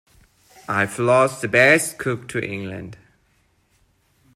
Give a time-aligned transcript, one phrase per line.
[0.67, 2.97] I've lost the best cook to England.